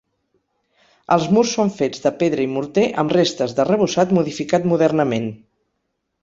[1.15, 5.29] Els murs són fets de pedra i morter amb restes d'arrebossat modificat modernament.